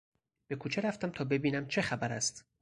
[0.47, 2.45] به کوچه رفتم تا ببینم چه خبر است.